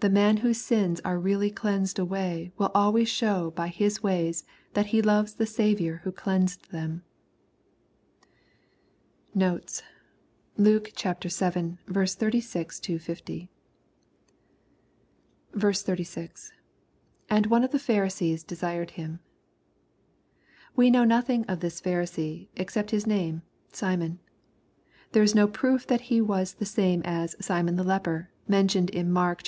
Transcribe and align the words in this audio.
The 0.00 0.10
man 0.10 0.38
whose 0.38 0.60
sins 0.60 1.00
are 1.04 1.16
really 1.18 1.50
cleansed 1.50 1.96
away 1.98 2.52
will 2.58 2.70
always 2.74 3.08
show 3.08 3.52
by 3.52 3.68
his 3.68 4.02
ways 4.02 4.44
that 4.74 4.86
he 4.86 5.00
loves 5.00 5.34
the 5.34 5.46
Saviour 5.46 5.98
who 6.02 6.12
cleansed 6.12 6.70
them. 6.72 7.04
Notes. 9.32 9.82
Luke 10.58 10.86
VIL 10.92 10.94
36—50. 11.14 11.78
S6,— 15.54 16.52
[And 17.30 17.46
one 17.46 17.64
of 17.64 17.70
the 17.70 17.78
Pharisees 17.78 18.44
desired 18.44 18.90
him.] 18.90 19.20
We 20.76 20.90
know 20.90 21.04
nothing 21.04 21.44
of 21.46 21.60
this 21.60 21.80
Pharisee, 21.80 22.48
except 22.56 22.90
his 22.90 23.06
name, 23.06 23.40
Simon. 23.72 24.18
There 25.12 25.22
is 25.22 25.34
no 25.34 25.46
proof 25.48 25.86
that 25.86 26.00
he 26.10 26.20
was 26.20 26.52
the 26.54 26.66
same 26.66 27.00
as" 27.04 27.34
Simon 27.46 27.76
the 27.76 27.84
leper," 27.84 28.28
mentioned 28.48 28.90
in 28.90 29.10
Mark 29.10 29.40
xiv. 29.42 29.42